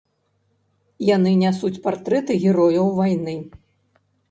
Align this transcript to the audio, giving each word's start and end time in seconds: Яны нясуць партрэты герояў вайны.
Яны 1.09 1.31
нясуць 1.43 1.81
партрэты 1.85 2.39
герояў 2.47 2.93
вайны. 3.03 3.39